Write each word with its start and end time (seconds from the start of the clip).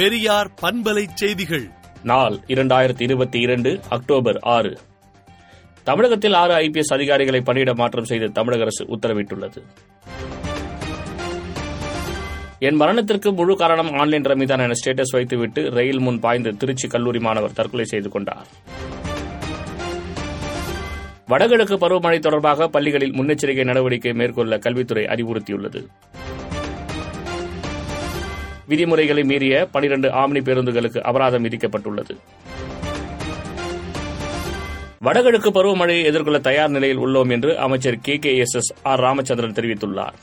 பெரியார் 0.00 0.50
பண்பலை 0.62 1.06
செய்திகள். 1.14 1.68
நாள் 2.02 2.38
இரண்டாயிரத்தி 2.46 3.02
இருபத்தி 3.02 3.40
இரண்டு 3.40 3.80
அக்டோபர் 3.88 4.38
ஆறு. 4.40 4.78
தமிழகத்தில் 5.82 6.32
ஆறு 6.32 6.54
ஐபிஎஸ் 6.54 6.94
அதிகாரிகளை 6.94 7.40
பணியிட 7.40 7.74
மாற்றம் 7.74 8.04
செய்து 8.04 8.32
தமிழக 8.32 8.62
அரசு 8.62 8.84
உத்தரவிட்டுள்ளது. 8.84 9.62
என் 12.58 12.74
மரணத்திற்கு 12.74 13.32
முழு 13.32 13.56
காரணம் 13.56 13.92
ஆன்லைன் 13.92 14.22
ரமிதான் 14.22 14.62
என 14.62 14.72
ஸ்டேட்டஸ் 14.84 15.12
வைத்துவிட்டு 15.12 15.70
ரயில் 15.70 16.00
முன் 16.00 16.20
பாய்ந்து 16.20 16.56
திருச்சி 16.56 16.88
கல்லூரி 16.88 17.18
மாணவர் 17.18 17.52
தற்கொலை 17.52 17.84
செய்து 17.84 18.08
கொண்டார். 18.08 18.46
வடகிழக்கு 21.26 21.76
பருவமழை 21.76 22.18
தொடர்பாக 22.18 22.68
பள்ளிகளில் 22.68 23.12
முன்னெச்சரிக்கை 23.12 23.64
நடவடிக்கை 23.64 24.12
மேற்கொள்ள 24.12 24.58
கல்வித்துறை 24.58 25.04
அறிவுறுத்தியுள்ளது. 25.04 25.86
விதிமுறைகளை 28.70 29.22
மீறிய 29.30 29.54
பனிரண்டு 29.74 30.08
ஆம்னி 30.22 30.40
பேருந்துகளுக்கு 30.48 31.00
அபராதம் 31.10 31.44
விதிக்கப்பட்டுள்ளது. 31.44 32.14
வடகிழக்கு 35.06 35.50
பருவமழையை 35.50 36.02
எதிர்கொள்ள 36.04 36.38
தயார் 36.38 36.70
நிலையில் 36.70 36.98
உள்ளோம் 36.98 37.30
என்று 37.30 37.58
அமைச்சர் 37.58 38.02
K 38.02 38.16
K 38.16 38.32
S 38.36 38.56
S 38.56 38.74
R 38.82 39.00
Ramachandran 39.00 39.56
தெரிவித்துள்ளார். 39.58 40.16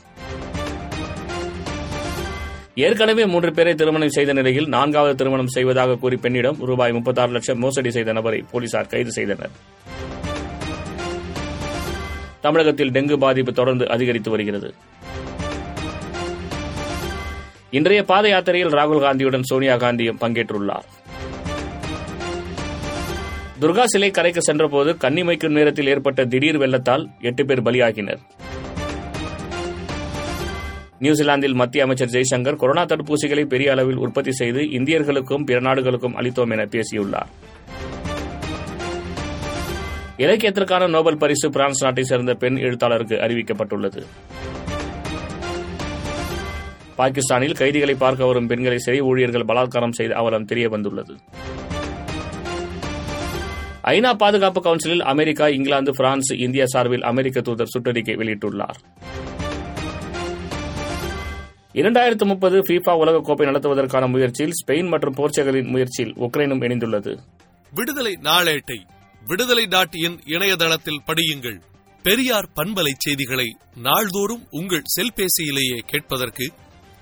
ஏற்கனவே 2.74 3.26
மூன்று 3.26 3.50
பேரை 3.52 3.74
திருமணம் 3.74 4.14
செய்த 4.16 4.32
நிலையில் 4.32 4.68
நான்காவது 4.68 5.14
திருமணம் 5.14 5.54
செய்வதாக 5.56 5.96
கூறி 5.96 6.16
பெண்ணிடம் 6.16 6.58
ரூபாய் 6.70 6.92
முப்பத்தாறு 6.92 7.32
லட்சம் 7.32 7.58
மோசடி 7.58 7.90
செய்த 7.90 8.12
நபரை 8.12 8.44
போலீசார் 8.50 8.92
கைது 8.92 9.12
செய்தனர். 9.12 9.50
தமிழகத்தில் 12.40 12.90
டெங்கு 12.90 13.16
பாதிப்பு 13.16 13.52
தொடர்ந்து 13.52 13.88
அதிகரித்து 13.88 14.30
வருகிறது. 14.30 14.74
இன்றைய 17.70 18.02
பாத 18.02 18.28
யாத்திரையில் 18.28 18.70
ராகுல் 18.70 19.00
காந்தியுடன் 19.00 19.42
சோனியா 19.42 19.74
காந்தியும் 19.76 20.18
பங்கேற்றுள்ளார். 20.20 20.86
துர்கா 23.60 23.84
சிலை 23.84 24.10
கரைக்கு 24.10 24.42
சென்றபோது 24.42 24.92
கன்னிமைக்கும் 24.92 25.48
நேரத்தில் 25.48 25.86
ஏற்பட்ட 25.86 26.24
திடீர் 26.24 26.58
வெள்ளத்தால் 26.58 27.08
எட்டு 27.20 27.46
பேர் 27.46 27.62
பலியாகினர். 27.62 28.18
நியூசிலாந்தில் 30.98 31.54
மத்திய 31.54 31.84
அமைச்சர் 31.84 32.08
ஜெய்சங்கர் 32.08 32.56
கொரோனா 32.56 32.84
தடுப்பூசிகளை 32.84 33.44
பெரிய 33.44 33.70
அளவில் 33.70 33.96
உற்பத்தி 33.96 34.32
செய்து 34.32 34.60
இந்தியர்களுக்கும் 34.60 35.44
பிற 35.44 35.60
நாடுகளுக்கும் 35.60 36.16
அளித்தோம் 36.16 36.50
என 36.50 36.64
பேசியுள்ளார். 36.64 37.28
இலக்கியத்திற்கான 40.16 40.88
நோபல் 40.88 41.16
பரிசு 41.16 41.50
பிரான்ஸ் 41.50 41.84
நாட்டை 41.84 42.04
சேர்ந்த 42.04 42.34
பெண் 42.34 42.56
எழுத்தாளருக்கு 42.56 43.14
அறிவிக்கப்பட்டுள்ளது. 43.14 44.02
பாகிஸ்தானில் 46.98 47.58
கைதிகளை 47.60 47.94
பார்க்க 47.94 48.26
வரும் 48.26 48.46
பெண்களை 48.46 48.78
சிறை 48.78 49.00
ஊழியர்கள் 49.00 49.48
பலாத்காரம் 49.50 49.96
செய்த 49.98 50.12
அவலம் 50.14 50.44
தெரிய 50.44 50.68
வந்துள்ளது. 50.68 51.14
ஐநா 53.82 54.10
பாதுகாப்பு 54.22 54.60
கவுன்சிலில் 54.60 55.04
அமெரிக்கா 55.12 55.48
இங்கிலாந்து 55.48 55.92
பிரான்ஸ் 55.92 56.30
இந்தியா 56.46 56.64
சார்பில் 56.66 57.02
அமெரிக்க 57.02 57.40
தூதர் 57.40 57.72
சுற்றறிக்கை 57.74 58.14
வெளியிட்டுள்ளார். 58.20 58.78
இரண்டாயிரத்து 61.74 62.24
முப்பது 62.24 62.58
ஃபீஃபா 62.60 62.92
உலகக்கோப்பை 63.02 63.46
நடத்துவதற்கான 63.50 64.04
முயற்சியில் 64.08 64.56
ஸ்பெயின் 64.60 64.88
மற்றும் 64.88 65.16
போர்ச்சுகலின் 65.18 65.72
முயற்சியில் 65.74 66.14
உக்ரைனும் 66.26 66.64
இணைந்துள்ளது. 66.66 67.14
விடுதலை 67.72 68.14
நாளேட்டை 68.22 68.78
விடுதலை 69.26 69.64
டாட் 69.66 69.96
இன் 70.06 70.18
இணையதளத்தில் 70.26 71.02
படியுங்கள். 71.06 71.58
பெரியார் 72.02 72.48
பண்பலை 72.56 72.94
செய்திகளை 72.96 73.48
நாள்தோறும் 73.86 74.44
உங்கள் 74.50 74.88
செல்பேசியிலேயே 74.96 75.78
கேட்பதற்கு 75.86 76.46